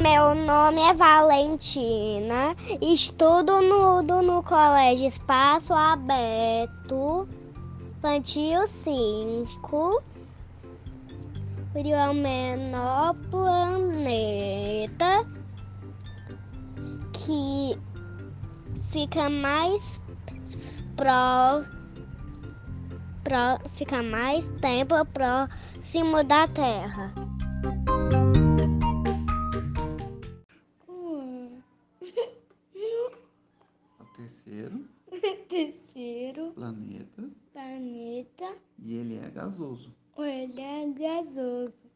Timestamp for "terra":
26.46-27.12